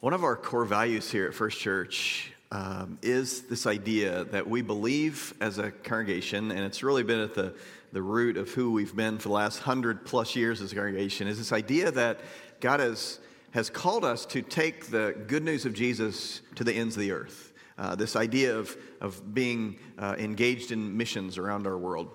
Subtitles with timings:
[0.00, 4.62] One of our core values here at First Church um, is this idea that we
[4.62, 7.52] believe as a congregation, and it's really been at the,
[7.90, 11.26] the root of who we've been for the last hundred plus years as a congregation,
[11.26, 12.20] is this idea that
[12.60, 13.18] God has,
[13.50, 17.10] has called us to take the good news of Jesus to the ends of the
[17.10, 17.52] earth.
[17.76, 22.08] Uh, this idea of, of being uh, engaged in missions around our world.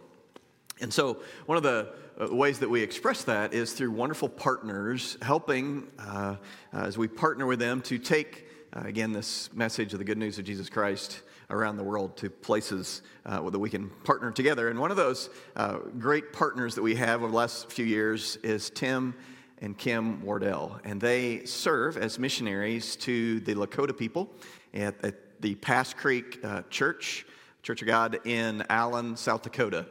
[0.82, 5.18] And so, one of the uh, ways that we express that is through wonderful partners
[5.22, 6.36] helping uh,
[6.74, 10.18] uh, as we partner with them to take, uh, again, this message of the good
[10.18, 14.70] news of Jesus Christ around the world to places uh, that we can partner together.
[14.70, 18.38] And one of those uh, great partners that we have over the last few years
[18.38, 19.14] is Tim
[19.62, 20.80] and Kim Wardell.
[20.84, 24.32] And they serve as missionaries to the Lakota people
[24.74, 27.26] at, at the Pass Creek Church,
[27.62, 29.86] Church of God in Allen, South Dakota.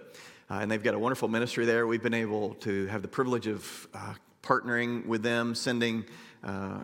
[0.50, 1.86] Uh, and they've got a wonderful ministry there.
[1.86, 6.04] We've been able to have the privilege of uh, partnering with them, sending
[6.44, 6.80] uh,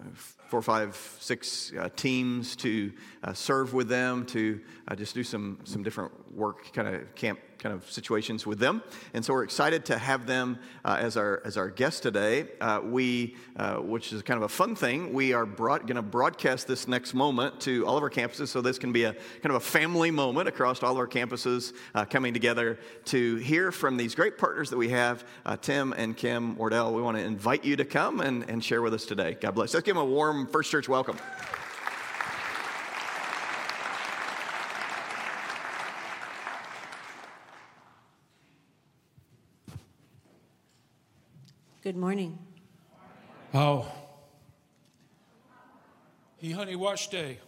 [0.49, 5.59] four, five, six uh, teams to uh, serve with them, to uh, just do some,
[5.65, 8.83] some different work, kind of camp kind of situations with them.
[9.15, 12.47] And so we're excited to have them uh, as, our, as our guest today.
[12.61, 16.69] Uh, we, uh, which is kind of a fun thing, we are going to broadcast
[16.69, 18.49] this next moment to all of our campuses.
[18.49, 21.73] So this can be a kind of a family moment across all of our campuses
[22.11, 25.25] coming together to hear from these great partners that we have,
[25.61, 26.95] Tim and Kim Wardell.
[26.95, 29.37] We want to invite you to come and, and share with us today.
[29.41, 29.75] God bless.
[29.75, 31.19] Let's give them a warm First Church welcome.
[41.89, 42.39] Good morning.
[43.55, 43.91] Oh.
[46.37, 47.39] He honey wash day.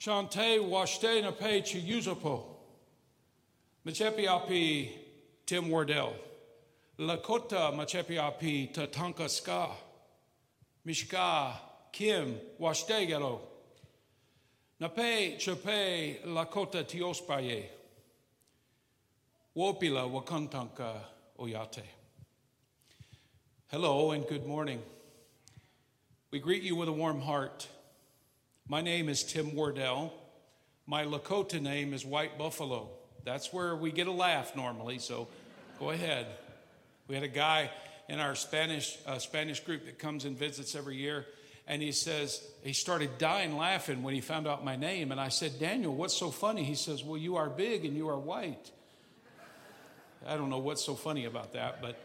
[0.00, 2.42] Chante wash day na pay chi usapo.
[3.86, 4.98] Machepi api
[5.46, 6.12] Tim Wardell.
[6.98, 9.68] Lakota machepi api tatanka ska.
[10.84, 11.52] Mishka
[11.92, 13.38] Kim Washtegelo.
[14.80, 17.66] Nape Chape Lakota Tiospaye.
[19.56, 20.94] Wopila Wakantanka
[21.38, 21.99] Oyate.
[23.70, 24.82] Hello and good morning.
[26.32, 27.68] We greet you with a warm heart.
[28.66, 30.12] My name is Tim Wardell.
[30.88, 32.88] My Lakota name is White Buffalo.
[33.24, 35.28] That's where we get a laugh normally, so
[35.78, 36.26] go ahead.
[37.06, 37.70] We had a guy
[38.08, 41.24] in our Spanish, uh, Spanish group that comes and visits every year
[41.68, 45.12] and he says, he started dying laughing when he found out my name.
[45.12, 46.64] And I said, Daniel, what's so funny?
[46.64, 48.72] He says, Well, you are big and you are white.
[50.26, 51.96] I don't know what's so funny about that, but,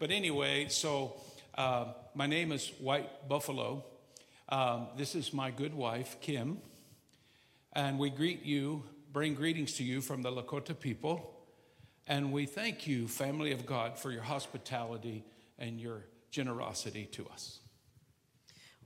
[0.00, 1.14] but anyway, so
[1.56, 3.84] uh, my name is White Buffalo.
[4.48, 6.58] Um, this is my good wife, Kim.
[7.74, 11.36] And we greet you, bring greetings to you from the Lakota people.
[12.06, 15.22] And we thank you, family of God, for your hospitality
[15.58, 17.60] and your generosity to us.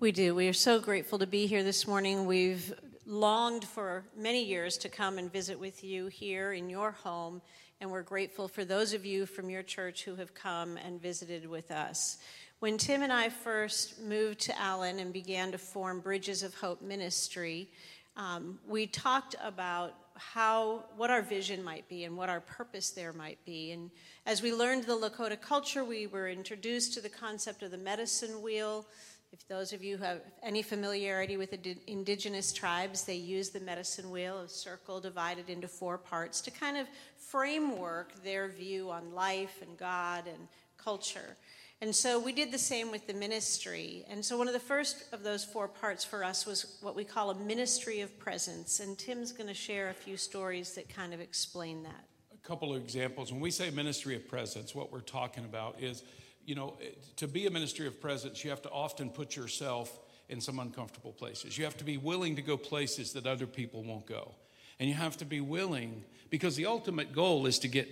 [0.01, 0.35] We do.
[0.35, 2.27] We are so grateful to be here this morning.
[2.27, 2.75] We've
[3.07, 7.41] longed for many years to come and visit with you here in your home,
[7.85, 11.47] and we're grateful for those of you from your church who have come and visited
[11.47, 12.17] with us.
[12.61, 16.81] When Tim and I first moved to Allen and began to form Bridges of Hope
[16.81, 17.69] Ministry,
[18.17, 23.13] um, we talked about how what our vision might be and what our purpose there
[23.13, 23.73] might be.
[23.73, 23.91] And
[24.25, 28.41] as we learned the Lakota culture, we were introduced to the concept of the medicine
[28.41, 28.87] wheel
[29.35, 31.53] if those of you have any familiarity with
[31.89, 36.77] indigenous tribes, they use the medicine wheel, a circle divided into four parts, to kind
[36.77, 36.87] of
[37.17, 40.47] framework their view on life and God and
[40.79, 41.37] culture.
[41.81, 44.05] And so we did the same with the ministry.
[44.09, 47.03] And so one of the first of those four parts for us was what we
[47.03, 48.79] call a ministry of presence.
[48.79, 52.05] And Tim's going to share a few stories that kind of explain that.
[52.33, 53.33] A couple of examples.
[53.33, 56.05] When we say ministry of presence, what we're talking about is
[56.47, 59.99] you know, eh, to be a ministry of presence, you have to often put yourself
[60.29, 61.59] in some uncomfortable places.
[61.59, 64.33] You have to be willing to go places that other people won't go.
[64.81, 67.89] And you have to be willing, because the ultimate goal is to get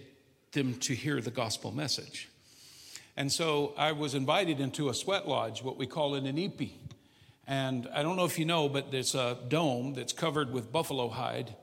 [0.52, 2.28] them to hear the gospel message.
[3.16, 6.72] And so I was invited into a sweat lodge, what we call an inipi.
[7.46, 11.08] And I don't know if you know, but there's a dome that's covered with buffalo
[11.08, 11.54] hide,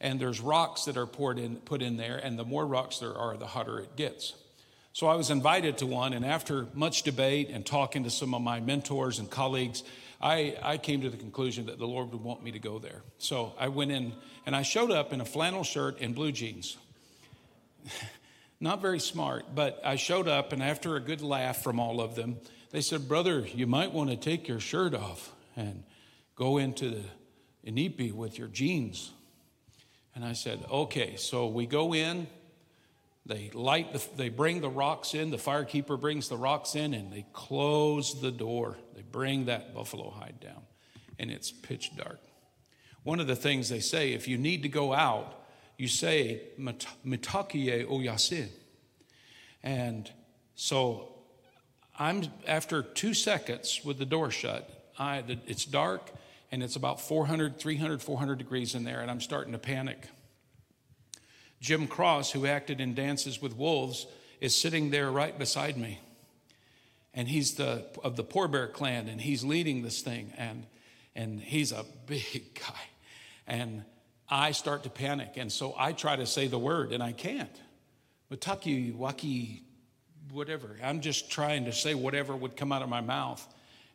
[0.00, 3.14] and there's rocks that are poured in, put in there, and the more rocks there
[3.14, 4.34] are, the hotter it gets.
[4.96, 8.40] So I was invited to one, and after much debate and talking to some of
[8.40, 9.82] my mentors and colleagues,
[10.22, 13.02] I, I came to the conclusion that the Lord would want me to go there.
[13.18, 14.14] So I went in
[14.46, 16.78] and I showed up in a flannel shirt and blue jeans.
[18.58, 22.14] Not very smart, but I showed up, and after a good laugh from all of
[22.14, 22.38] them,
[22.70, 25.84] they said, Brother, you might want to take your shirt off and
[26.36, 29.12] go into the Inipi with your jeans.
[30.14, 31.16] And I said, Okay.
[31.16, 32.28] So we go in,
[33.26, 35.30] they light, the, they bring the rocks in.
[35.30, 38.78] The firekeeper brings the rocks in, and they close the door.
[38.94, 40.62] They bring that buffalo hide down.
[41.18, 42.20] and it's pitch dark.
[43.02, 45.44] One of the things they say, if you need to go out,
[45.76, 48.48] you say, Mitakie oyasin.
[49.62, 50.10] And
[50.54, 51.12] so
[51.98, 56.10] I'm, after two seconds with the door shut, I, it's dark
[56.52, 60.08] and it's about 400, 300, 400 degrees in there, and I'm starting to panic.
[61.60, 64.06] Jim Cross, who acted in Dances with Wolves,
[64.40, 66.00] is sitting there right beside me.
[67.14, 70.66] And he's the of the Poor Bear clan, and he's leading this thing, and
[71.14, 72.80] and he's a big guy.
[73.46, 73.84] And
[74.28, 77.56] I start to panic, and so I try to say the word, and I can't.
[78.30, 79.62] Mataki, waki,
[80.32, 80.76] whatever.
[80.82, 83.46] I'm just trying to say whatever would come out of my mouth.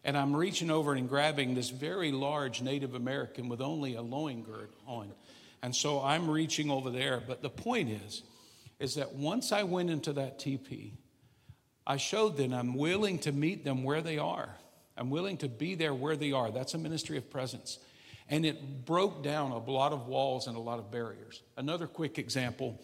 [0.03, 4.41] And I'm reaching over and grabbing this very large Native American with only a loin
[4.41, 5.11] girt on.
[5.63, 7.21] And so I'm reaching over there.
[7.25, 8.23] But the point is,
[8.79, 10.93] is that once I went into that TP,
[11.85, 14.55] I showed them I'm willing to meet them where they are.
[14.97, 16.51] I'm willing to be there where they are.
[16.51, 17.79] That's a ministry of presence.
[18.29, 21.41] And it broke down a lot of walls and a lot of barriers.
[21.57, 22.79] Another quick example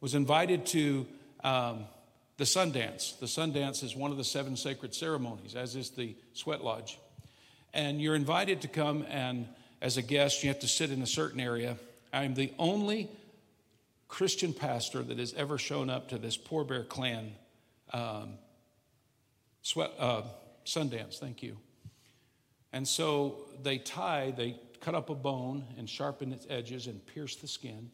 [0.00, 1.06] was invited to
[1.44, 1.84] um,
[2.38, 3.18] the Sundance.
[3.18, 6.98] The Sundance is one of the seven sacred ceremonies, as is the Sweat Lodge.
[7.74, 9.48] And you're invited to come and,
[9.82, 11.76] as a guest, you have to sit in a certain area
[12.16, 13.10] I'm the only
[14.08, 17.32] Christian pastor that has ever shown up to this Poor Bear Clan
[17.92, 18.38] um,
[19.60, 20.22] sweat, uh,
[20.64, 21.18] Sundance.
[21.18, 21.58] Thank you.
[22.72, 27.36] And so they tie, they cut up a bone and sharpen its edges and pierce
[27.36, 27.90] the skin,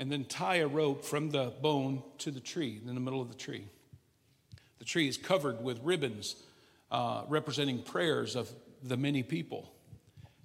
[0.00, 3.28] and then tie a rope from the bone to the tree in the middle of
[3.28, 3.68] the tree.
[4.80, 6.34] The tree is covered with ribbons
[6.90, 8.50] uh, representing prayers of
[8.82, 9.72] the many people.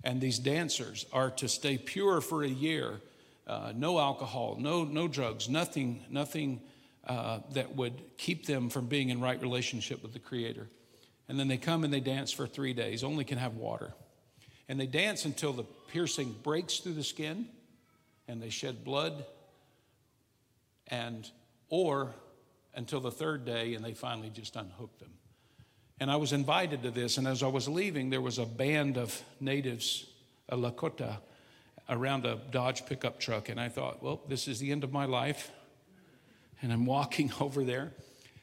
[0.03, 3.01] And these dancers are to stay pure for a year,
[3.47, 6.61] uh, no alcohol, no, no drugs, nothing, nothing
[7.07, 10.67] uh, that would keep them from being in right relationship with the Creator.
[11.29, 13.93] And then they come and they dance for three days, only can have water.
[14.67, 17.47] And they dance until the piercing breaks through the skin
[18.27, 19.25] and they shed blood,
[20.87, 21.29] and
[21.69, 22.13] or
[22.75, 25.09] until the third day and they finally just unhook them.
[26.01, 28.97] And I was invited to this, and as I was leaving, there was a band
[28.97, 30.07] of natives,
[30.49, 31.17] a Lakota,
[31.87, 33.49] around a Dodge pickup truck.
[33.49, 35.51] And I thought, well, this is the end of my life.
[36.63, 37.91] And I'm walking over there.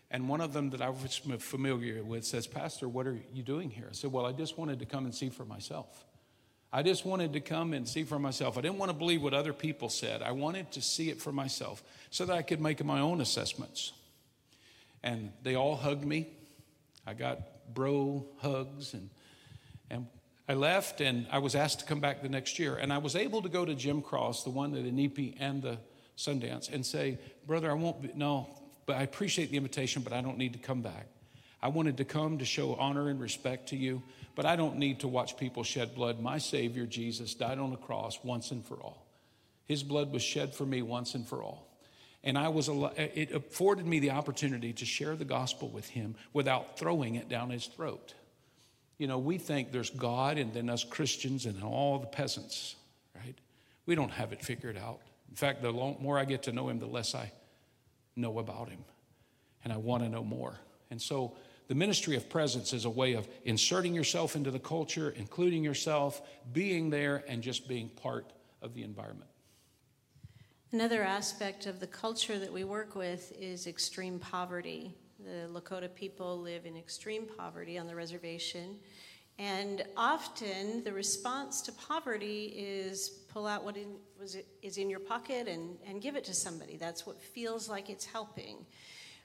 [0.09, 3.71] And one of them that I was familiar with says, Pastor, what are you doing
[3.71, 3.89] here?
[3.91, 6.07] I said, Well, I just wanted to come and see for myself.
[6.73, 8.57] I just wanted to come and see for myself.
[8.57, 10.23] I didn't want to believe what other people said.
[10.23, 13.93] I wanted to see it for myself so that I could make my own assessments.
[15.03, 16.29] And they all hugged me.
[17.09, 17.41] I got
[17.73, 19.09] bro hugs and
[19.91, 20.07] and
[20.47, 22.77] I left and I was asked to come back the next year.
[22.77, 25.79] And I was able to go to Jim Cross, the one at Inipi and the
[26.17, 28.49] Sundance, and say, Brother, I won't be, no,
[28.87, 31.07] but I appreciate the invitation, but I don't need to come back.
[31.63, 34.03] I wanted to come to show honor and respect to you,
[34.35, 36.21] but I don't need to watch people shed blood.
[36.21, 39.07] My Savior, Jesus, died on the cross once and for all.
[39.67, 41.68] His blood was shed for me once and for all.
[42.25, 46.17] And I was, uh, it afforded me the opportunity to share the gospel with him
[46.33, 48.15] without throwing it down his throat.
[48.99, 52.75] You know, we think there's God and then us Christians and all the peasants,
[53.15, 53.37] right?
[53.87, 55.01] We don't have it figured out.
[55.31, 57.31] In fact, the more I get to know him, the less I
[58.17, 58.85] know about him.
[59.63, 60.59] And I want to know more.
[60.91, 61.37] And so
[61.69, 66.23] the ministry of presence is a way of inserting yourself into the culture, including yourself,
[66.53, 68.33] being there, and just being part
[68.63, 69.28] of the environment.
[70.71, 74.95] Another aspect of the culture that we work with is extreme poverty.
[75.19, 78.77] The Lakota people live in extreme poverty on the reservation.
[79.39, 85.01] And often the response to poverty is pull out what in, was is in your
[85.01, 86.77] pocket and, and give it to somebody.
[86.77, 88.67] That's what feels like it's helping.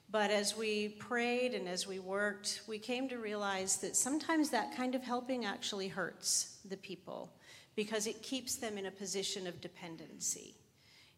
[0.09, 4.77] But as we prayed and as we worked, we came to realize that sometimes that
[4.77, 7.33] kind of helping actually hurts the people
[7.75, 10.55] because it keeps them in a position of dependency.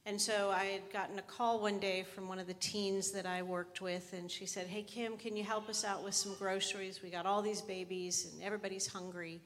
[0.08, 3.26] And so I had gotten a call one day from one of the teens that
[3.26, 6.36] I worked with, and she said, Hey, Kim, can you help us out with some
[6.36, 7.02] groceries?
[7.02, 9.42] We got all these babies, and everybody's hungry.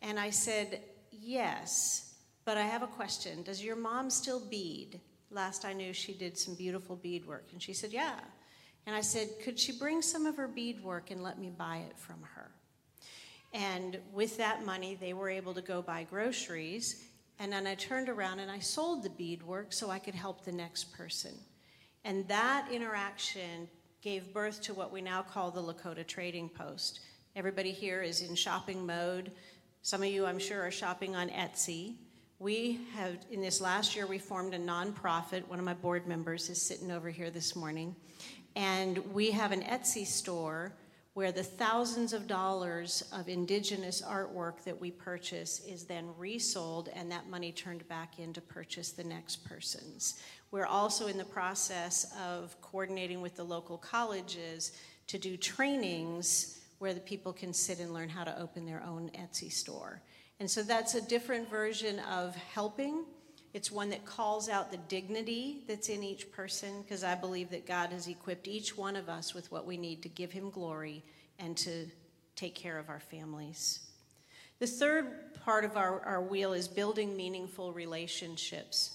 [0.00, 0.80] And I said,
[1.12, 2.14] Yes,
[2.46, 3.42] but I have a question.
[3.42, 5.00] Does your mom still bead?
[5.30, 7.48] Last I knew, she did some beautiful bead work.
[7.52, 8.18] And she said, Yeah.
[8.86, 11.84] And I said, Could she bring some of her bead work and let me buy
[11.88, 12.50] it from her?
[13.52, 17.04] And with that money, they were able to go buy groceries
[17.40, 20.52] and then I turned around and I sold the beadwork so I could help the
[20.52, 21.32] next person.
[22.04, 23.66] And that interaction
[24.02, 27.00] gave birth to what we now call the Lakota Trading Post.
[27.34, 29.32] Everybody here is in shopping mode.
[29.80, 31.94] Some of you, I'm sure, are shopping on Etsy.
[32.38, 35.48] We have, in this last year, we formed a nonprofit.
[35.48, 37.96] One of my board members is sitting over here this morning.
[38.54, 40.74] And we have an Etsy store
[41.20, 47.12] where the thousands of dollars of indigenous artwork that we purchase is then resold and
[47.12, 50.22] that money turned back in to purchase the next person's.
[50.50, 54.72] We're also in the process of coordinating with the local colleges
[55.08, 59.10] to do trainings where the people can sit and learn how to open their own
[59.10, 60.00] Etsy store.
[60.38, 63.04] And so that's a different version of helping.
[63.52, 67.66] It's one that calls out the dignity that's in each person because I believe that
[67.66, 71.02] God has equipped each one of us with what we need to give Him glory
[71.38, 71.86] and to
[72.36, 73.80] take care of our families.
[74.60, 78.92] The third part of our, our wheel is building meaningful relationships.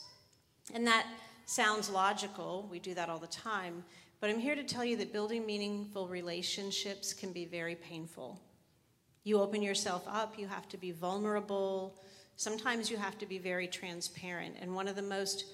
[0.74, 1.06] And that
[1.46, 3.84] sounds logical, we do that all the time,
[4.20, 8.40] but I'm here to tell you that building meaningful relationships can be very painful.
[9.24, 12.00] You open yourself up, you have to be vulnerable.
[12.38, 14.56] Sometimes you have to be very transparent.
[14.60, 15.46] And one of the most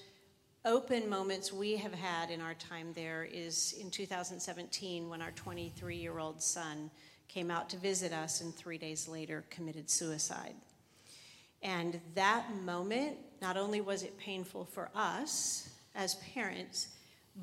[0.64, 5.96] open moments we have had in our time there is in 2017 when our 23
[5.96, 6.90] year old son
[7.28, 10.54] came out to visit us and three days later committed suicide.
[11.62, 16.88] And that moment, not only was it painful for us as parents,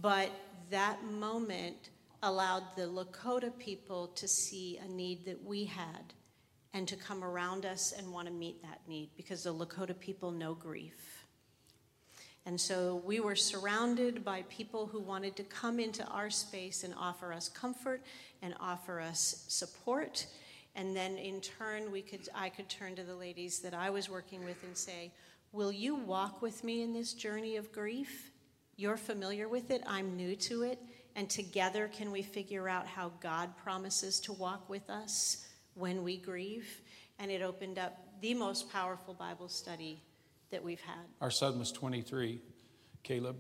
[0.01, 0.29] but
[0.69, 1.89] that moment
[2.21, 6.13] allowed the Lakota people to see a need that we had
[6.73, 10.31] and to come around us and want to meet that need because the Lakota people
[10.31, 11.25] know grief.
[12.45, 16.93] And so we were surrounded by people who wanted to come into our space and
[16.97, 18.01] offer us comfort
[18.41, 20.25] and offer us support.
[20.75, 24.09] And then in turn, we could, I could turn to the ladies that I was
[24.09, 25.11] working with and say,
[25.51, 28.31] Will you walk with me in this journey of grief?
[28.75, 30.79] You're familiar with it, I'm new to it.
[31.15, 35.45] And together, can we figure out how God promises to walk with us?
[35.79, 36.81] When we grieve,
[37.17, 40.01] and it opened up the most powerful Bible study
[40.51, 40.99] that we've had.
[41.21, 42.41] Our son was 23,
[43.01, 43.37] Caleb,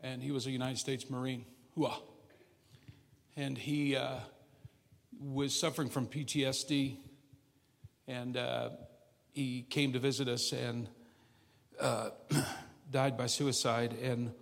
[0.00, 1.44] and he was a United States Marine.
[1.76, 2.00] Hooah.
[3.36, 4.20] And he uh,
[5.20, 6.96] was suffering from PTSD,
[8.08, 8.70] and uh,
[9.32, 10.88] he came to visit us and
[11.78, 12.10] uh,
[12.90, 13.94] died by suicide.
[14.00, 14.32] And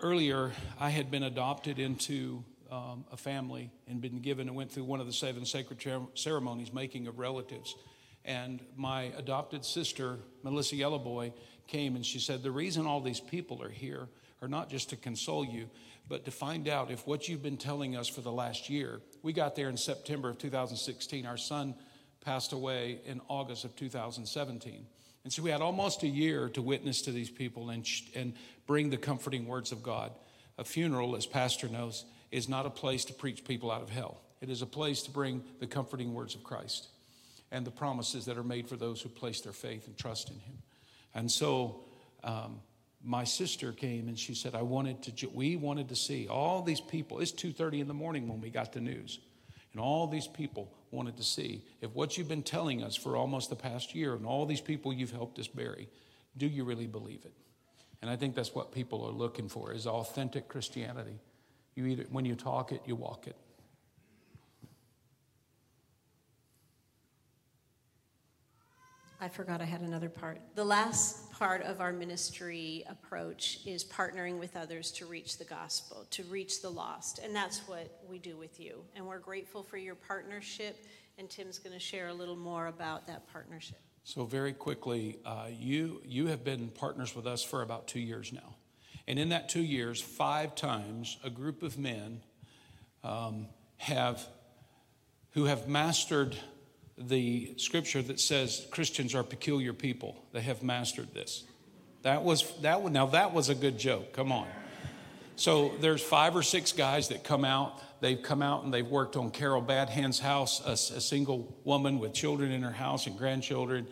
[0.00, 2.44] earlier, I had been adopted into
[2.74, 5.78] um, a family and been given and went through one of the seven sacred
[6.14, 7.76] ceremonies, making of relatives.
[8.24, 11.32] And my adopted sister, Melissa Yellowboy,
[11.68, 14.08] came and she said, The reason all these people are here
[14.42, 15.70] are not just to console you,
[16.08, 19.00] but to find out if what you've been telling us for the last year.
[19.22, 21.26] We got there in September of 2016.
[21.26, 21.74] Our son
[22.22, 24.86] passed away in August of 2017.
[25.22, 28.34] And so we had almost a year to witness to these people and, and
[28.66, 30.12] bring the comforting words of God.
[30.58, 34.20] A funeral, as Pastor knows, is not a place to preach people out of hell.
[34.40, 36.88] It is a place to bring the comforting words of Christ
[37.52, 40.40] and the promises that are made for those who place their faith and trust in
[40.40, 40.58] Him.
[41.14, 41.84] And so,
[42.24, 42.60] um,
[43.04, 45.28] my sister came and she said, "I wanted to.
[45.28, 47.20] We wanted to see all these people.
[47.20, 49.20] It's two thirty in the morning when we got the news,
[49.72, 53.48] and all these people wanted to see if what you've been telling us for almost
[53.48, 55.88] the past year, and all these people you've helped us bury,
[56.36, 57.34] do you really believe it?"
[58.02, 61.20] And I think that's what people are looking for: is authentic Christianity.
[61.74, 63.36] You either, when you talk it, you walk it.
[69.20, 70.38] I forgot I had another part.
[70.54, 76.06] The last part of our ministry approach is partnering with others to reach the gospel,
[76.10, 77.20] to reach the lost.
[77.20, 78.84] And that's what we do with you.
[78.94, 80.84] And we're grateful for your partnership.
[81.16, 83.78] And Tim's going to share a little more about that partnership.
[84.02, 88.30] So, very quickly, uh, you, you have been partners with us for about two years
[88.30, 88.56] now.
[89.06, 92.22] And in that two years, five times, a group of men
[93.02, 93.46] um,
[93.76, 94.26] have,
[95.32, 96.36] who have mastered
[96.96, 100.24] the scripture that says Christians are peculiar people.
[100.32, 101.44] They have mastered this.
[102.02, 102.84] That was that.
[102.92, 104.12] Now that was a good joke.
[104.12, 104.46] Come on.
[105.36, 107.82] So there's five or six guys that come out.
[108.00, 112.12] They've come out and they've worked on Carol Badhand's house, a, a single woman with
[112.12, 113.86] children in her house and grandchildren,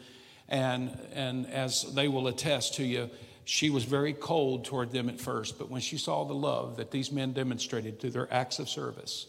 [0.49, 3.11] and and as they will attest to you,
[3.45, 6.91] she was very cold toward them at first, but when she saw the love that
[6.91, 9.27] these men demonstrated through their acts of service,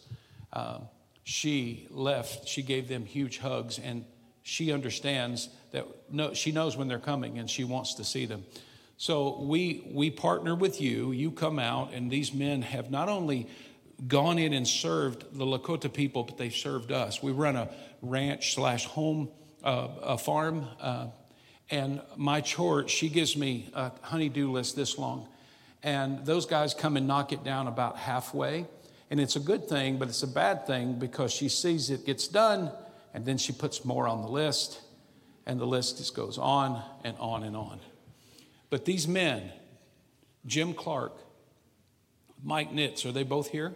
[0.53, 0.84] um,
[1.24, 2.48] she left.
[2.48, 4.05] She gave them huge hugs, and
[4.43, 8.43] she understands that no, she knows when they're coming, and she wants to see them.
[8.98, 11.12] So we we partner with you.
[11.12, 13.48] You come out, and these men have not only
[14.08, 17.24] gone in and served the Lakota people, but they've served us.
[17.24, 17.70] We run a
[18.01, 19.29] ranch slash home,
[19.63, 20.67] uh, a farm.
[20.79, 21.08] Uh,
[21.74, 25.27] and my chore, she gives me a honeydew list this long.
[25.82, 28.68] And those guys come and knock it down about halfway.
[29.10, 32.27] And it's a good thing, but it's a bad thing because she sees it gets
[32.27, 32.72] done
[33.15, 34.82] and then she puts more on the list.
[35.48, 37.80] And the list just goes on and on and on.
[38.70, 39.51] But these men,
[40.46, 41.13] Jim Clark,
[42.44, 43.74] Mike Nitz, are they both here?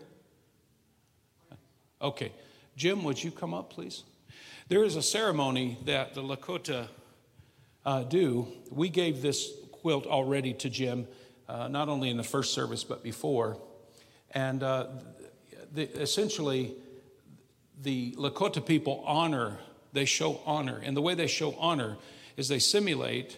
[2.00, 2.32] Okay.
[2.76, 4.04] Jim, would you come up, please?
[4.68, 6.90] There is a ceremony that the Lakota
[7.88, 8.46] uh, do.
[8.70, 11.08] We gave this quilt already to Jim,
[11.48, 13.58] uh, not only in the first service, but before.
[14.32, 14.88] And uh,
[15.74, 16.76] the, essentially,
[17.82, 19.58] the Lakota people honor,
[19.94, 20.82] they show honor.
[20.84, 21.96] And the way they show honor
[22.36, 23.38] is they simulate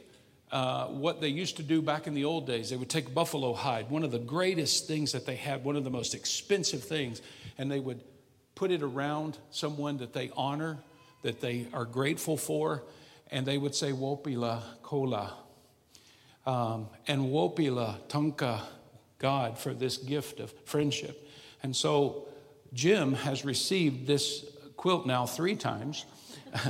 [0.51, 2.71] uh, what they used to do back in the old days.
[2.71, 5.83] They would take buffalo hide, one of the greatest things that they had, one of
[5.83, 7.21] the most expensive things,
[7.59, 8.01] and they would
[8.55, 10.79] put it around someone that they honor,
[11.21, 12.81] that they are grateful for,
[13.31, 15.33] and they would say, Wopila Kola.
[16.45, 18.61] Um, and Wopila Tonka,
[19.19, 21.27] God, for this gift of friendship.
[21.61, 22.27] And so
[22.73, 24.45] Jim has received this
[24.77, 26.05] quilt now three times.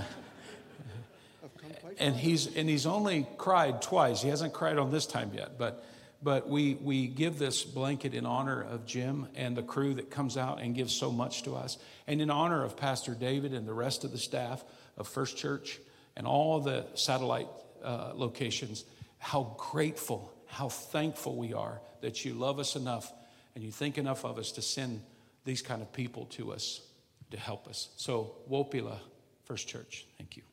[2.00, 4.22] and he's and he's only cried twice.
[4.22, 5.86] He hasn't cried on this time yet, but
[6.24, 10.38] but we we give this blanket in honor of Jim and the crew that comes
[10.38, 13.74] out and gives so much to us, and in honor of Pastor David and the
[13.74, 14.63] rest of the staff
[14.98, 15.80] of First Church
[16.20, 17.48] and all the satellite
[17.82, 18.84] uh, locations.
[19.20, 23.12] How grateful, how thankful we are that you love us enough
[23.56, 25.02] and you think enough of us to send
[25.46, 26.82] these kind of people to us
[27.32, 27.88] to help us.
[27.96, 29.00] So, Wopila
[29.46, 30.44] First Church, thank you.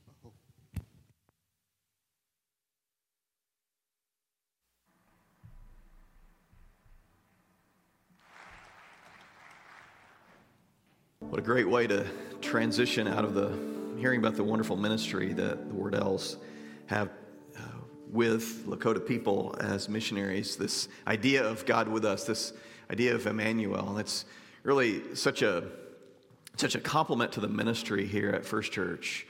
[11.18, 12.06] What a great way to
[12.40, 16.36] transition out of the hearing about the wonderful ministry that the Wardells
[16.86, 17.08] have
[17.56, 17.60] uh,
[18.10, 20.56] with Lakota people as missionaries.
[20.56, 22.52] This idea of God with us, this
[22.90, 24.24] idea of Emmanuel, and it's
[24.62, 25.64] really such a
[26.56, 29.26] such a compliment to the ministry here at First Church.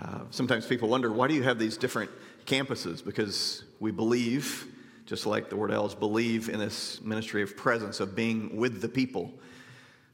[0.00, 2.10] Uh, sometimes people wonder why do you have these different
[2.46, 3.04] campuses?
[3.04, 4.66] Because we believe,
[5.06, 9.32] just like the Wardells believe in this ministry of presence of being with the people.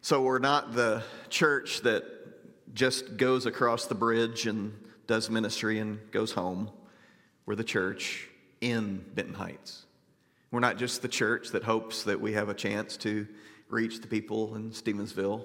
[0.01, 2.05] So we're not the church that
[2.75, 4.75] just goes across the bridge and
[5.07, 6.71] does ministry and goes home.
[7.47, 8.29] We're the church
[8.61, 9.87] in Benton Heights.
[10.51, 13.27] We're not just the church that hopes that we have a chance to
[13.69, 15.45] reach the people in Stevensville,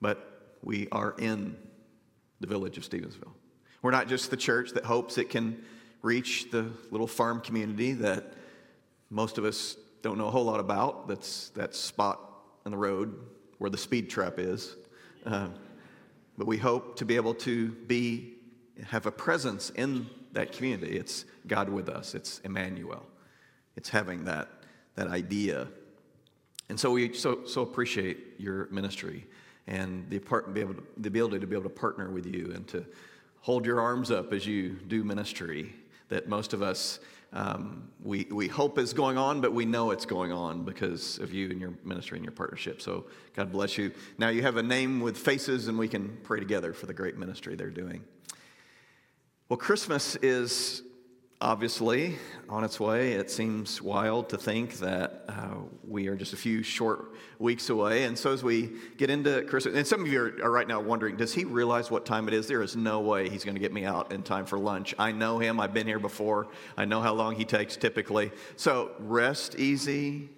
[0.00, 1.56] but we are in
[2.40, 3.32] the village of Stevensville.
[3.82, 5.62] We're not just the church that hopes it can
[6.02, 8.34] reach the little farm community that
[9.10, 11.08] most of us don't know a whole lot about.
[11.08, 12.20] That's that spot
[12.64, 13.14] on the road
[13.58, 14.76] where the speed trap is.
[15.24, 15.48] Uh,
[16.38, 18.34] but we hope to be able to be
[18.86, 20.96] have a presence in that community.
[20.96, 22.14] It's God with us.
[22.14, 23.04] It's Emmanuel.
[23.76, 24.48] It's having that
[24.94, 25.68] that idea.
[26.68, 29.26] And so we so so appreciate your ministry
[29.66, 32.52] and the, part, be able to, the ability to be able to partner with you
[32.54, 32.84] and to
[33.40, 35.74] hold your arms up as you do ministry
[36.08, 36.98] that most of us
[37.32, 41.32] um, we, we hope is going on, but we know it's going on because of
[41.32, 42.82] you and your ministry and your partnership.
[42.82, 43.92] So God bless you.
[44.18, 47.16] Now you have a name with faces, and we can pray together for the great
[47.16, 48.04] ministry they're doing.
[49.48, 50.82] Well, Christmas is
[51.42, 52.16] obviously
[52.48, 53.12] on its way.
[53.12, 58.04] It seems wild to think that uh, we are just a few short weeks away.
[58.04, 60.80] And so, as we get into Christmas, and some of you are, are, right now
[60.80, 62.46] wondering, does he realize what time it is?
[62.46, 64.94] There is no way he's going to get me out in time for lunch.
[64.98, 68.30] I know him, I've been here before, I know how long he takes typically.
[68.56, 70.30] So, rest easy.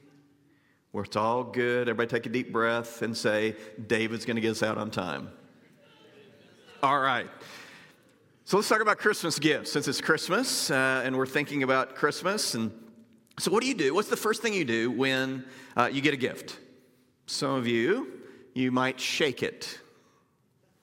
[0.92, 1.88] Where it's all good.
[1.88, 3.56] Everybody take a deep breath and say,
[3.88, 5.28] David's going to get us out on time.
[6.84, 7.28] All right.
[8.46, 12.52] So let's talk about Christmas gifts since it's Christmas uh, and we're thinking about Christmas.
[12.52, 12.70] And
[13.38, 13.94] so, what do you do?
[13.94, 15.46] What's the first thing you do when
[15.78, 16.58] uh, you get a gift?
[17.24, 18.20] Some of you,
[18.52, 19.78] you might shake it.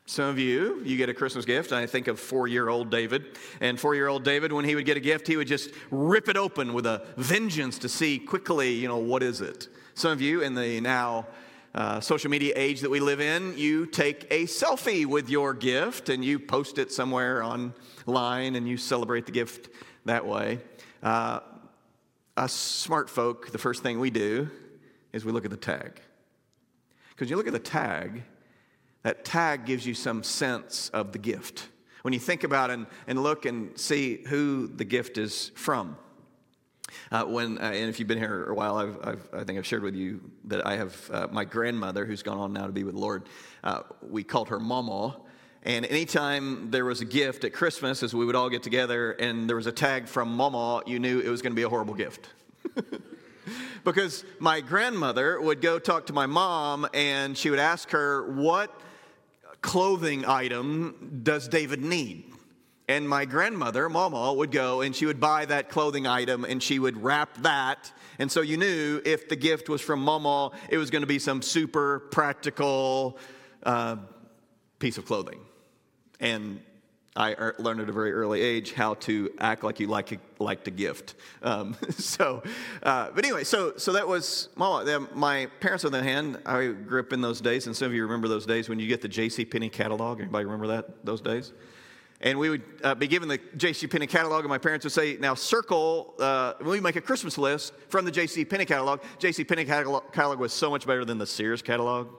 [0.08, 1.72] Some of you, you get a Christmas gift.
[1.72, 3.38] I think of four year old David.
[3.60, 6.30] And four year old David, when he would get a gift, he would just rip
[6.30, 9.68] it open with a vengeance to see quickly, you know, what is it?
[9.94, 11.28] Some of you in the now
[11.74, 16.10] uh, social media age that we live in, you take a selfie with your gift
[16.10, 19.70] and you post it somewhere online and you celebrate the gift
[20.06, 20.60] that way.
[21.02, 21.40] Uh,
[22.36, 24.50] us smart folk, the first thing we do
[25.14, 26.02] is we look at the tag.
[27.10, 28.24] Because you look at the tag,
[29.04, 31.70] that tag gives you some sense of the gift.
[32.02, 35.98] When you think about and, and look and see who the gift is from.
[37.12, 39.66] Uh, when, uh, and if you've been here a while, I've, I've, i think I've
[39.66, 42.84] shared with you that I have uh, my grandmother, who's gone on now to be
[42.84, 43.24] with the Lord.
[43.64, 45.18] Uh, we called her Mama.
[45.64, 49.48] And anytime there was a gift at Christmas, as we would all get together, and
[49.48, 51.94] there was a tag from Mama, you knew it was going to be a horrible
[51.94, 52.30] gift.
[53.84, 58.74] because my grandmother would go talk to my mom, and she would ask her, What
[59.62, 62.31] clothing item does David need?
[62.92, 66.78] And my grandmother, Mama, would go and she would buy that clothing item and she
[66.78, 67.90] would wrap that.
[68.20, 71.18] And so you knew if the gift was from Mama, it was going to be
[71.18, 73.18] some super practical,
[73.64, 73.96] uh,
[74.80, 75.40] piece of clothing.
[76.20, 76.60] And
[77.16, 80.66] I er, learned at a very early age how to act like you like like
[80.66, 81.16] to gift.
[81.44, 82.44] Um, so,
[82.84, 85.86] uh, but anyway, so so that was my, my parents.
[85.86, 88.46] On the hand, I grew up in those days, and some of you remember those
[88.46, 89.46] days when you get the J.C.
[89.46, 90.20] Penney catalog.
[90.20, 91.54] Anybody remember that those days?
[92.22, 93.88] And we would uh, be given the J.C.
[93.88, 97.74] Penney catalog, and my parents would say, "Now circle." Uh, we make a Christmas list
[97.90, 98.46] from the J.C.
[98.46, 99.44] Penney catalog, J.C.
[99.44, 102.10] Penney catalog, was so much better than the Sears catalog.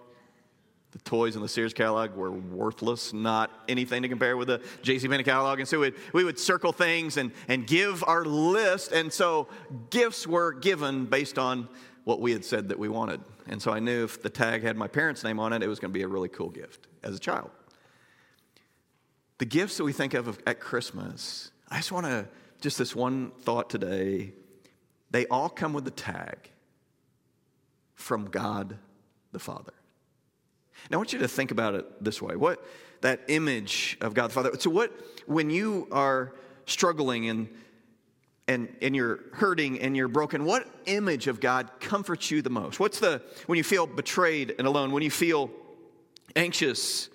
[0.92, 5.08] The toys in the Sears catalog were worthless, not anything to compare with the J.C.
[5.08, 5.58] Penney catalog.
[5.58, 8.92] And so we'd, we would circle things and, and give our list.
[8.92, 9.48] And so
[9.88, 11.68] gifts were given based on
[12.04, 13.22] what we had said that we wanted.
[13.46, 15.78] And so I knew if the tag had my parents' name on it, it was
[15.78, 17.50] going to be a really cool gift as a child.
[19.38, 22.26] The gifts that we think of at Christmas, I just want to,
[22.60, 24.32] just this one thought today,
[25.10, 26.50] they all come with the tag
[27.94, 28.78] from God
[29.32, 29.72] the Father.
[30.90, 32.36] Now, I want you to think about it this way.
[32.36, 32.64] What
[33.02, 34.50] that image of God the Father.
[34.58, 34.92] So, what
[35.26, 36.34] when you are
[36.66, 37.48] struggling and
[38.48, 42.80] and and you're hurting and you're broken, what image of God comforts you the most?
[42.80, 45.50] What's the when you feel betrayed and alone, when you feel
[46.34, 47.08] anxious,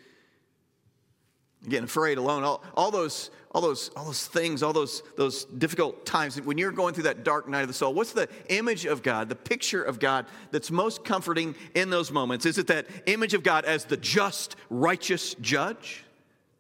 [1.68, 6.06] again afraid, alone, all, all those all those, all those things, all those, those difficult
[6.06, 9.02] times, when you're going through that dark night of the soul, what's the image of
[9.02, 12.46] God, the picture of God that's most comforting in those moments?
[12.46, 16.04] Is it that image of God as the just, righteous judge?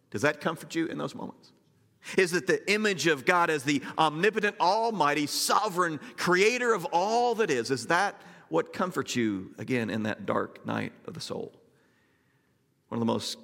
[0.10, 1.52] Does that comfort you in those moments?
[2.17, 7.52] Is it the image of God as the omnipotent, almighty, sovereign creator of all that
[7.52, 7.70] is?
[7.70, 11.54] Is that what comforts you again in that dark night of the soul?
[12.88, 13.38] One of the most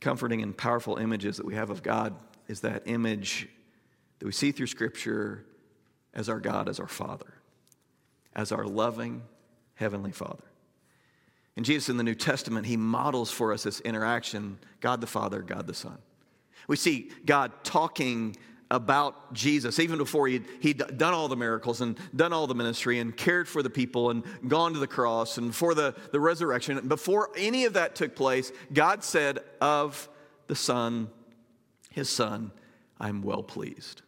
[0.00, 2.14] comforting and powerful images that we have of God
[2.48, 3.48] is that image
[4.18, 5.44] that we see through Scripture
[6.14, 7.34] as our God, as our Father,
[8.34, 9.22] as our loving
[9.74, 10.44] Heavenly Father.
[11.56, 15.40] And Jesus in the New Testament, he models for us this interaction God the Father,
[15.42, 15.98] God the Son.
[16.68, 18.36] We see God talking
[18.70, 23.00] about Jesus, even before he'd, he'd done all the miracles and done all the ministry
[23.00, 26.86] and cared for the people and gone to the cross and for the, the resurrection.
[26.86, 30.08] Before any of that took place, God said of
[30.46, 31.08] the Son,
[31.90, 32.52] his son,
[32.98, 34.02] I'm well pleased.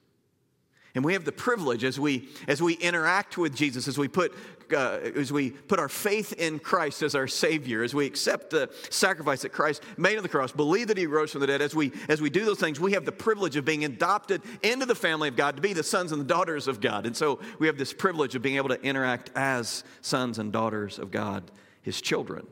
[0.94, 4.34] And we have the privilege as we, as we interact with Jesus, as we, put,
[4.72, 8.70] uh, as we put our faith in Christ as our Savior, as we accept the
[8.90, 11.74] sacrifice that Christ made on the cross, believe that He rose from the dead, as
[11.74, 14.94] we, as we do those things, we have the privilege of being adopted into the
[14.94, 17.06] family of God to be the sons and the daughters of God.
[17.06, 20.98] And so we have this privilege of being able to interact as sons and daughters
[20.98, 21.50] of God,
[21.82, 22.46] His children.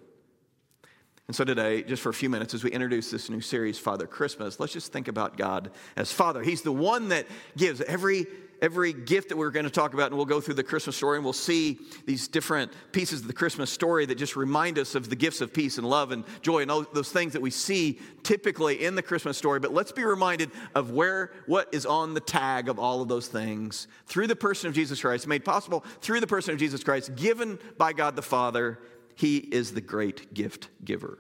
[1.31, 4.09] And so today, just for a few minutes, as we introduce this new series, Father
[4.09, 6.43] Christmas, let's just think about God as Father.
[6.43, 7.25] He's the one that
[7.57, 8.27] gives every
[8.63, 11.17] every gift that we're going to talk about, and we'll go through the Christmas story
[11.17, 15.09] and we'll see these different pieces of the Christmas story that just remind us of
[15.09, 17.99] the gifts of peace and love and joy and all those things that we see
[18.23, 19.61] typically in the Christmas story.
[19.61, 23.29] But let's be reminded of where what is on the tag of all of those
[23.29, 27.15] things through the person of Jesus Christ, made possible through the person of Jesus Christ,
[27.17, 28.79] given by God the Father
[29.15, 31.19] he is the great gift giver.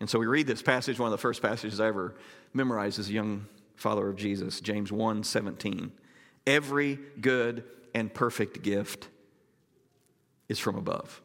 [0.00, 2.14] And so we read this passage, one of the first passages I ever
[2.54, 5.92] memorized as a young follower of Jesus, James 1 17.
[6.48, 7.62] Every good
[7.94, 9.08] and perfect gift
[10.48, 11.20] is from above,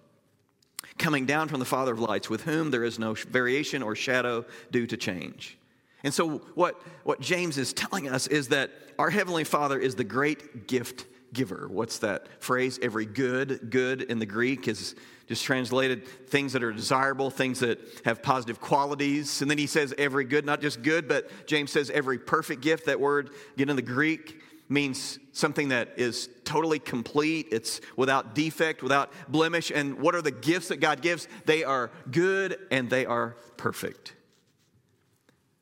[0.98, 4.44] coming down from the Father of lights, with whom there is no variation or shadow
[4.70, 5.58] due to change.
[6.04, 10.04] And so, what, what James is telling us is that our Heavenly Father is the
[10.04, 11.70] great gift giver.
[11.72, 12.78] What's that phrase?
[12.82, 14.94] Every good, good in the Greek is
[15.28, 19.42] just translated things that are desirable, things that have positive qualities.
[19.42, 22.88] And then he says every good, not just good, but James says every perfect gift.
[22.88, 24.42] That word, again in the Greek,
[24.74, 27.48] means something that is totally complete.
[27.52, 29.72] It's without defect, without blemish.
[29.74, 31.28] And what are the gifts that God gives?
[31.46, 34.16] They are good and they are perfect.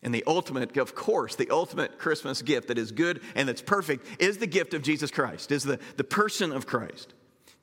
[0.01, 4.05] And the ultimate, of course, the ultimate Christmas gift that is good and that's perfect
[4.19, 7.13] is the gift of Jesus Christ, is the, the person of Christ.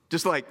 [0.08, 0.46] Just like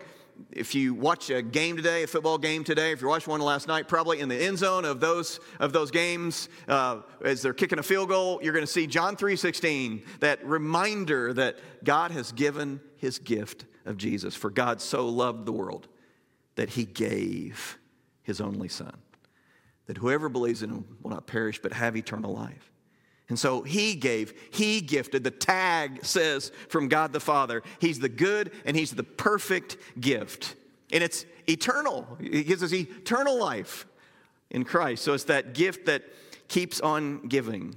[0.51, 3.67] if you watch a game today, a football game today, if you watched one last
[3.67, 7.79] night, probably in the end zone of those of those games, uh, as they're kicking
[7.79, 12.31] a field goal, you're going to see John three sixteen, that reminder that God has
[12.31, 14.35] given His gift of Jesus.
[14.35, 15.87] For God so loved the world
[16.55, 17.77] that He gave
[18.23, 18.97] His only Son,
[19.85, 22.71] that whoever believes in Him will not perish but have eternal life.
[23.29, 25.23] And so he gave, he gifted.
[25.23, 30.55] The tag says from God the Father, he's the good and he's the perfect gift.
[30.93, 32.07] And it's eternal.
[32.21, 33.85] He gives us eternal life
[34.49, 35.03] in Christ.
[35.03, 36.03] So it's that gift that
[36.47, 37.75] keeps on giving.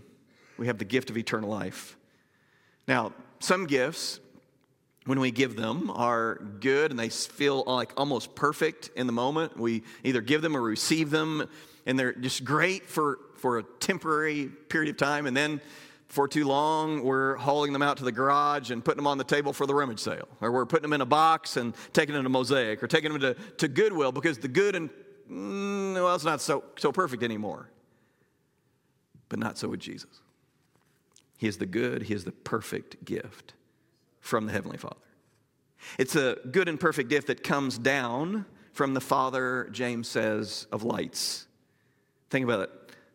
[0.57, 1.97] We have the gift of eternal life.
[2.87, 4.21] Now, some gifts,
[5.07, 9.59] when we give them, are good and they feel like almost perfect in the moment.
[9.59, 11.49] We either give them or receive them
[11.87, 15.61] and they're just great for, for a temporary period of time, and then
[16.11, 19.25] for too long, we're hauling them out to the garage and putting them on the
[19.25, 20.29] table for the rummage sale.
[20.41, 23.21] Or we're putting them in a box and taking them to Mosaic or taking them
[23.21, 24.91] to, to Goodwill because the good and,
[25.31, 27.71] mm, well, it's not so, so perfect anymore.
[29.29, 30.21] But not so with Jesus.
[31.39, 33.55] He is the good, He is the perfect gift
[34.21, 34.97] from the Heavenly Father.
[35.97, 40.83] It's a good and perfect gift that comes down from the Father, James says, of
[40.83, 41.47] lights.
[42.31, 42.71] Think about it.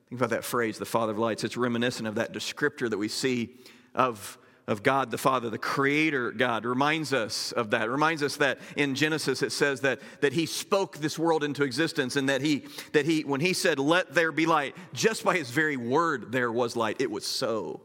[0.09, 1.43] Think about that phrase, the Father of lights.
[1.43, 3.49] It's reminiscent of that descriptor that we see
[3.95, 4.37] of,
[4.67, 6.63] of God the Father, the Creator God.
[6.63, 7.89] Reminds us of that.
[7.89, 12.15] Reminds us that in Genesis it says that, that He spoke this world into existence
[12.15, 15.49] and that he, that he, when He said, Let there be light, just by His
[15.49, 16.97] very word, there was light.
[16.99, 17.81] It was so.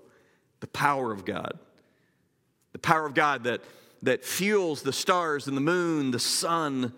[0.60, 1.58] The power of God.
[2.72, 3.62] The power of God that,
[4.02, 6.92] that fuels the stars and the moon, the sun,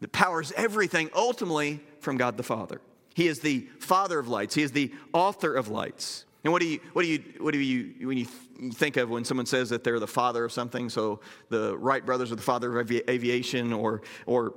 [0.00, 2.80] that powers everything ultimately from God the Father.
[3.14, 4.54] He is the father of lights.
[4.54, 6.24] He is the author of lights.
[6.42, 8.26] And what do you, what do you, what do you, when you
[8.74, 10.90] think of when someone says that they're the father of something?
[10.90, 14.54] So the Wright brothers are the father of aviation, or, or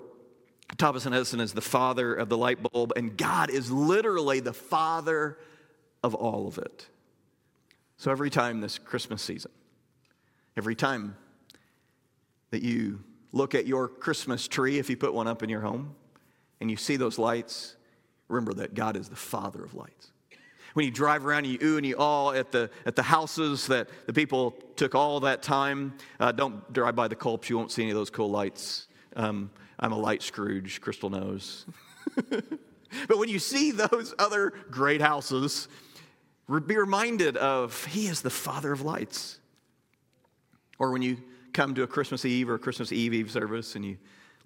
[0.77, 5.37] Thomas Edison is the father of the light bulb, and God is literally the father
[6.03, 6.87] of all of it.
[7.95, 9.51] So every time this Christmas season,
[10.57, 11.15] every time
[12.51, 15.95] that you look at your Christmas tree, if you put one up in your home,
[16.59, 17.75] and you see those lights,
[18.27, 20.11] remember that God is the Father of lights.
[20.73, 23.67] When you drive around and you ooh and you all at the, at the houses
[23.67, 27.71] that the people took all that time, uh, don't drive by the Colps, you won't
[27.71, 28.87] see any of those cool lights.
[29.15, 31.65] Um, I'm a light Scrooge, Crystal knows.
[32.15, 35.67] but when you see those other great houses,
[36.65, 39.39] be reminded of He is the Father of lights.
[40.79, 41.17] Or when you
[41.53, 43.97] come to a Christmas Eve or a Christmas Eve Eve service and you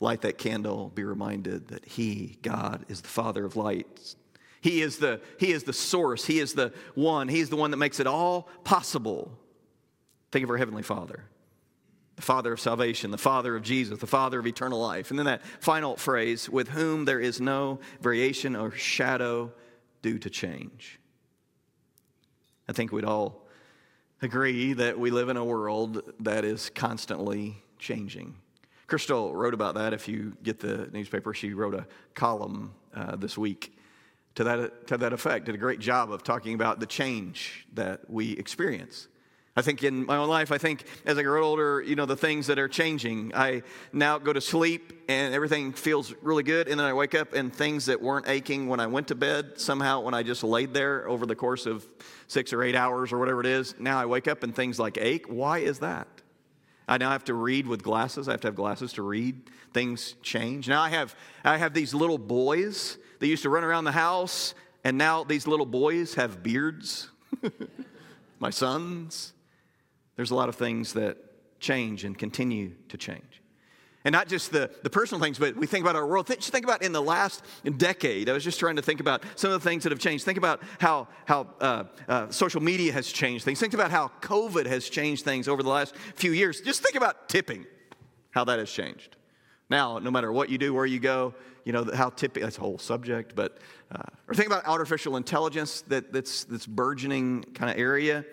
[0.02, 4.18] light that candle, be reminded that He, God, is the Father of lights.
[4.60, 6.26] He is the, he is the source.
[6.26, 7.28] He is the one.
[7.28, 9.32] He is the one that makes it all possible.
[10.32, 11.24] Think of our Heavenly Father,
[12.16, 15.10] the Father of salvation, the Father of Jesus, the Father of eternal life.
[15.10, 19.52] And then that final phrase, with whom there is no variation or shadow
[20.04, 21.00] due to change.
[22.68, 23.48] I think we'd all
[24.22, 28.36] agree that we live in a world that is constantly changing.
[28.92, 29.94] Crystal wrote about that.
[29.94, 33.74] If you get the newspaper, she wrote a column uh, this week
[34.36, 35.46] to that, to that effect.
[35.46, 39.08] Did a great job of talking about the change that we experience.
[39.56, 42.18] I think in my own life, I think as I grow older, you know, the
[42.18, 43.34] things that are changing.
[43.34, 46.68] I now go to sleep and everything feels really good.
[46.68, 49.58] And then I wake up and things that weren't aching when I went to bed,
[49.58, 51.88] somehow when I just laid there over the course of
[52.28, 54.98] six or eight hours or whatever it is, now I wake up and things like
[54.98, 55.28] ache.
[55.30, 56.21] Why is that?
[56.88, 58.28] I now have to read with glasses.
[58.28, 59.50] I have to have glasses to read.
[59.74, 60.68] Things change.
[60.68, 64.54] Now I have, I have these little boys that used to run around the house,
[64.84, 67.10] and now these little boys have beards.
[68.40, 69.34] My sons.
[70.16, 71.18] There's a lot of things that
[71.60, 73.41] change and continue to change.
[74.04, 76.26] And not just the, the personal things, but we think about our world.
[76.26, 77.44] Think, just think about in the last
[77.78, 78.30] decade.
[78.30, 80.26] I was just trying to think about some of the things that have changed.
[80.26, 83.60] Think about how, how uh, uh, social media has changed things.
[83.60, 86.62] Think about how COVID has changed things over the last few years.
[86.62, 87.66] Just think about tipping,
[88.32, 89.18] how that has changed.
[89.70, 92.62] Now, no matter what you do, where you go, you know, how tipping, that's a
[92.62, 93.60] whole subject, but,
[93.92, 98.26] uh, or think about artificial intelligence that, that's, that's burgeoning kind of area.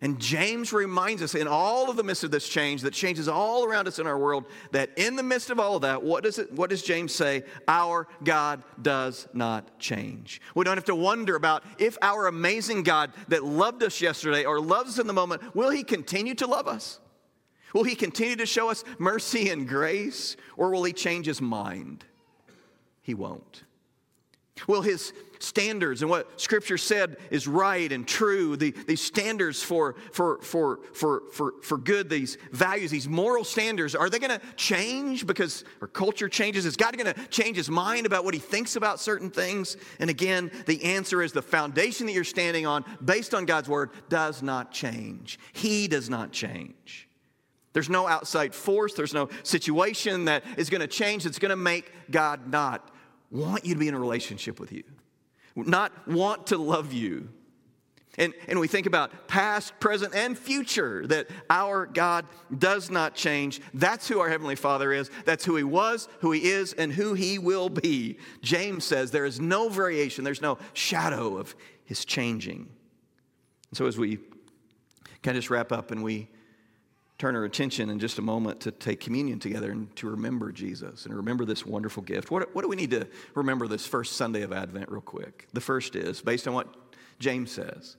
[0.00, 3.64] And James reminds us in all of the midst of this change that changes all
[3.64, 6.38] around us in our world, that in the midst of all of that, what does,
[6.38, 7.42] it, what does James say?
[7.66, 10.40] Our God does not change.
[10.54, 14.60] We don't have to wonder about if our amazing God that loved us yesterday or
[14.60, 17.00] loves us in the moment, will he continue to love us?
[17.74, 22.04] Will he continue to show us mercy and grace, or will he change his mind?
[23.02, 23.64] He won't.
[24.66, 29.94] Will his standards and what Scripture said is right and true, the, these standards for,
[30.12, 34.44] for, for, for, for, for good, these values, these moral standards, are they going to
[34.56, 36.66] change because our culture changes?
[36.66, 39.76] Is God going to change his mind about what he thinks about certain things?
[39.98, 43.90] And again, the answer is the foundation that you're standing on, based on God's word,
[44.08, 45.38] does not change.
[45.52, 47.08] He does not change.
[47.74, 51.56] There's no outside force, there's no situation that is going to change that's going to
[51.56, 52.90] make God not
[53.30, 54.84] want you to be in a relationship with you
[55.66, 57.28] not want to love you.
[58.16, 63.60] And, and we think about past, present, and future, that our God does not change.
[63.74, 65.08] That's who our Heavenly Father is.
[65.24, 68.18] That's who He was, who He is, and who He will be.
[68.42, 72.68] James says there is no variation, there's no shadow of His changing.
[73.70, 74.16] And so as we
[75.22, 76.28] kind of just wrap up and we
[77.18, 81.04] turn our attention in just a moment to take communion together and to remember Jesus
[81.04, 82.30] and remember this wonderful gift.
[82.30, 85.48] What, what do we need to remember this first Sunday of Advent, real quick?
[85.52, 86.72] The first is, based on what
[87.18, 87.96] James says,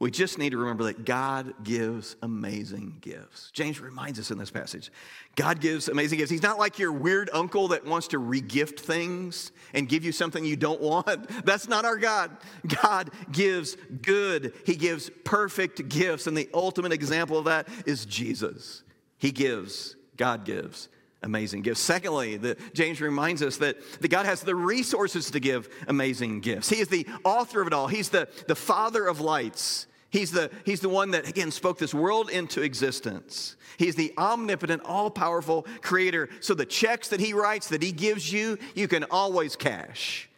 [0.00, 3.50] we just need to remember that God gives amazing gifts.
[3.52, 4.92] James reminds us in this passage
[5.34, 6.30] God gives amazing gifts.
[6.30, 10.44] He's not like your weird uncle that wants to regift things and give you something
[10.44, 11.28] you don't want.
[11.44, 12.36] That's not our God.
[12.82, 16.28] God gives good, He gives perfect gifts.
[16.28, 18.84] And the ultimate example of that is Jesus.
[19.18, 20.88] He gives, God gives
[21.22, 21.80] amazing gifts.
[21.80, 26.68] Secondly, the, James reminds us that, that God has the resources to give amazing gifts.
[26.68, 29.86] He is the author of it all, He's the, the father of lights.
[30.10, 33.56] He's the, he's the one that, again, spoke this world into existence.
[33.76, 36.30] He's the omnipotent, all powerful creator.
[36.40, 40.30] So the checks that he writes, that he gives you, you can always cash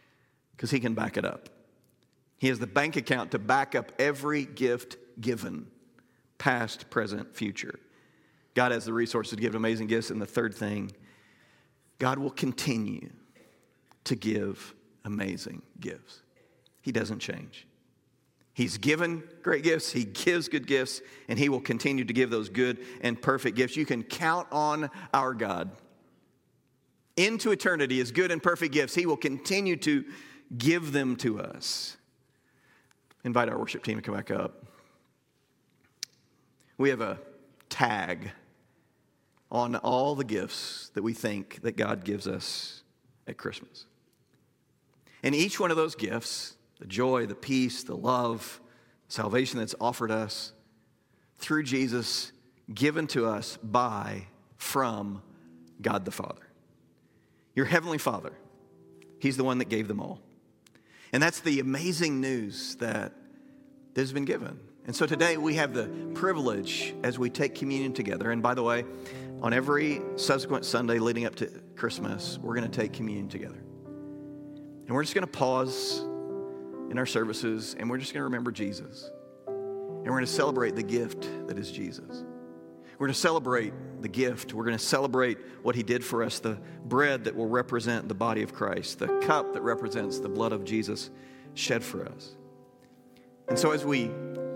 [0.56, 1.48] because he can back it up.
[2.38, 5.68] He has the bank account to back up every gift given,
[6.38, 7.78] past, present, future.
[8.54, 10.10] God has the resources to give amazing gifts.
[10.10, 10.92] And the third thing,
[11.98, 13.10] God will continue
[14.04, 16.22] to give amazing gifts.
[16.82, 17.66] He doesn't change.
[18.52, 22.48] He's given great gifts, He gives good gifts, and He will continue to give those
[22.48, 23.76] good and perfect gifts.
[23.76, 25.70] You can count on our God.
[27.16, 30.04] Into eternity, His good and perfect gifts, He will continue to
[30.58, 31.96] give them to us.
[33.24, 34.64] Invite our worship team to come back up.
[36.76, 37.18] We have a
[37.68, 38.30] tag
[39.50, 42.82] on all the gifts that we think that God gives us
[43.26, 43.86] at Christmas.
[45.22, 48.58] And each one of those gifts the joy, the peace, the love,
[49.08, 50.52] salvation that's offered us
[51.36, 52.32] through Jesus,
[52.72, 55.22] given to us by, from
[55.82, 56.40] God the Father.
[57.54, 58.32] Your Heavenly Father,
[59.18, 60.20] He's the one that gave them all.
[61.12, 63.12] And that's the amazing news that
[63.96, 64.58] has been given.
[64.86, 68.30] And so today we have the privilege as we take communion together.
[68.30, 68.84] And by the way,
[69.42, 73.57] on every subsequent Sunday leading up to Christmas, we're going to take communion together.
[73.57, 76.00] And we're just going to pause
[76.90, 79.11] in our services, and we're just going to remember Jesus.
[79.46, 82.24] And we're going to celebrate the gift that is Jesus.
[82.98, 83.72] We're going to celebrate
[84.03, 84.53] the gift.
[84.53, 88.14] We're going to celebrate what he did for us the bread that will represent the
[88.14, 91.11] body of Christ, the cup that represents the blood of Jesus
[91.55, 92.37] shed for us.
[93.48, 94.11] And so, as we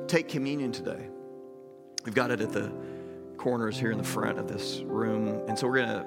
[0.09, 1.09] take communion today,
[2.05, 2.71] we've got it at the
[3.37, 5.29] corners here in the front of this room.
[5.49, 6.07] And so, we're going to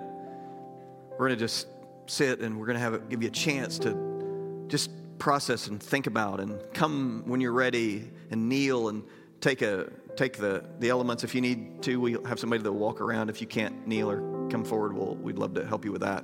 [1.12, 1.68] we're going to just
[2.06, 6.08] sit and we're going to have give you a chance to just process and think
[6.08, 9.04] about and come when you're ready and kneel and
[9.42, 11.24] take a take the the elements.
[11.24, 13.30] If you need to we have somebody that will walk around.
[13.30, 16.24] If you can't kneel or come forward we'll, we'd love to help you with that.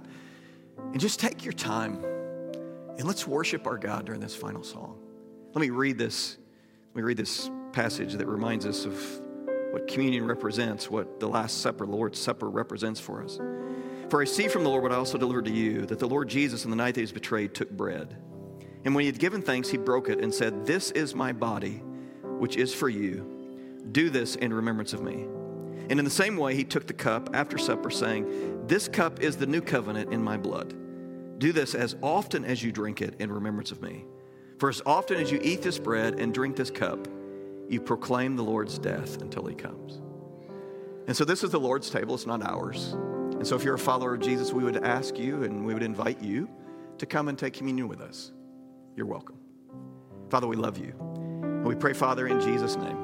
[0.77, 2.03] And just take your time
[2.97, 4.99] and let's worship our god during this final song.
[5.53, 6.37] Let me read this
[6.93, 9.22] let me read this passage that reminds us of
[9.73, 13.37] what communion represents what the last supper lord's supper represents for us
[14.09, 16.29] for i see from the lord what i also delivered to you that the lord
[16.29, 18.15] jesus in the night that he was betrayed took bread
[18.85, 21.81] and when he had given thanks, he broke it and said, This is my body,
[22.39, 23.29] which is for you.
[23.91, 25.25] Do this in remembrance of me.
[25.89, 29.37] And in the same way, he took the cup after supper, saying, This cup is
[29.37, 30.73] the new covenant in my blood.
[31.39, 34.05] Do this as often as you drink it in remembrance of me.
[34.59, 37.07] For as often as you eat this bread and drink this cup,
[37.69, 40.01] you proclaim the Lord's death until he comes.
[41.07, 42.93] And so this is the Lord's table, it's not ours.
[42.93, 45.83] And so if you're a follower of Jesus, we would ask you and we would
[45.83, 46.49] invite you
[46.97, 48.31] to come and take communion with us
[48.95, 49.37] you're welcome.
[50.29, 50.93] Father, we love you.
[50.99, 52.97] And we pray, Father, in Jesus' name.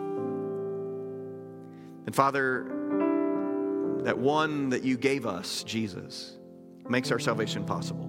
[2.06, 2.66] And Father,
[4.04, 6.38] that one that you gave us, Jesus,
[6.88, 8.09] makes our salvation possible.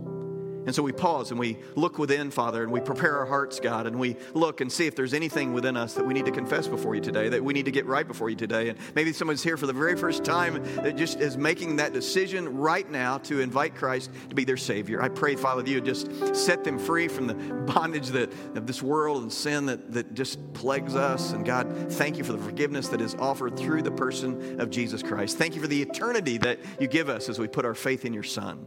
[0.67, 3.87] And so we pause and we look within, Father, and we prepare our hearts, God,
[3.87, 6.69] and we look and see if there's anything within us that we need to confess
[6.69, 8.69] before you today, that we need to get right before you today.
[8.69, 12.59] And maybe someone's here for the very first time that just is making that decision
[12.59, 15.03] right now to invite Christ to be their Savior.
[15.03, 17.35] I pray, Father, that you just set them free from the
[17.73, 21.33] bondage that, of this world and sin that, that just plagues us.
[21.33, 25.03] And God, thank you for the forgiveness that is offered through the person of Jesus
[25.03, 25.39] Christ.
[25.39, 28.13] Thank you for the eternity that you give us as we put our faith in
[28.13, 28.67] your Son.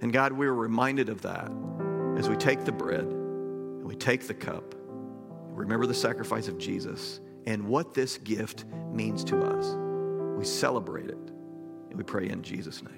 [0.00, 1.50] And God, we are reminded of that
[2.16, 4.74] as we take the bread and we take the cup.
[5.50, 9.76] Remember the sacrifice of Jesus and what this gift means to us.
[10.36, 11.18] We celebrate it
[11.88, 12.97] and we pray in Jesus' name.